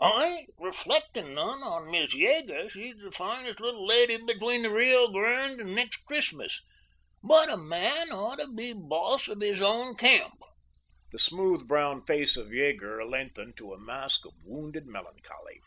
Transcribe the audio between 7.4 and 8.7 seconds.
a man ought to